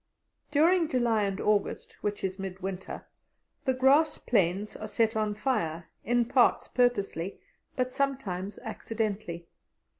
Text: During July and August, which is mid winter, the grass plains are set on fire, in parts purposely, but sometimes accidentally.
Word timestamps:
During 0.51 0.89
July 0.89 1.25
and 1.25 1.39
August, 1.39 1.97
which 2.01 2.23
is 2.23 2.39
mid 2.39 2.59
winter, 2.59 3.05
the 3.65 3.73
grass 3.75 4.17
plains 4.17 4.75
are 4.75 4.87
set 4.87 5.15
on 5.15 5.35
fire, 5.35 5.89
in 6.03 6.25
parts 6.25 6.67
purposely, 6.67 7.39
but 7.75 7.91
sometimes 7.91 8.57
accidentally. 8.63 9.45